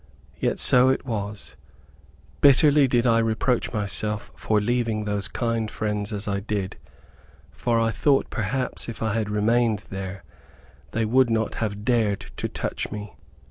[0.39, 1.55] Yet so it was.
[2.41, 6.75] Bitterly did I reproach myself for leaving those kind friends as I did,
[7.51, 10.23] for I thought perhaps if I had remained there,
[10.89, 13.13] they would not have dared to touch me.